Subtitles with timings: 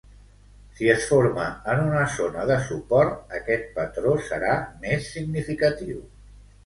[0.77, 1.43] Si es forma
[1.73, 6.01] en una zona de suport, aquest patró serà més significatiu.